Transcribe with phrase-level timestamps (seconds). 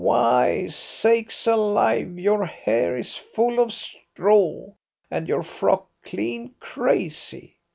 [0.03, 4.73] Why, sakes alive, your hair is full of straw
[5.11, 7.59] and your frock clean crazy!"